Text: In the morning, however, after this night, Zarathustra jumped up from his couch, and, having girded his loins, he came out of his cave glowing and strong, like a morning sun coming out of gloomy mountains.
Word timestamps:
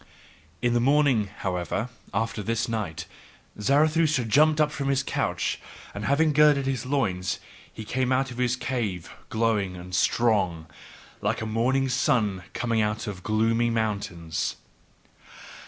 In 0.63 0.73
the 0.73 0.79
morning, 0.79 1.27
however, 1.41 1.89
after 2.11 2.41
this 2.41 2.67
night, 2.67 3.05
Zarathustra 3.59 4.25
jumped 4.25 4.59
up 4.59 4.71
from 4.71 4.87
his 4.87 5.03
couch, 5.03 5.59
and, 5.93 6.05
having 6.05 6.33
girded 6.33 6.65
his 6.65 6.87
loins, 6.87 7.39
he 7.71 7.85
came 7.85 8.11
out 8.11 8.31
of 8.31 8.39
his 8.39 8.55
cave 8.55 9.11
glowing 9.29 9.75
and 9.77 9.93
strong, 9.93 10.65
like 11.21 11.39
a 11.39 11.45
morning 11.45 11.87
sun 11.87 12.41
coming 12.53 12.81
out 12.81 13.05
of 13.05 13.21
gloomy 13.21 13.69
mountains. 13.69 14.55